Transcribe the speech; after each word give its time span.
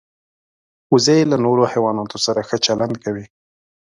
وزې 0.93 1.19
له 1.31 1.37
نورو 1.45 1.63
حیواناتو 1.73 2.17
سره 2.25 2.39
ښه 2.47 2.57
چلند 2.65 2.95
کوي 3.03 3.25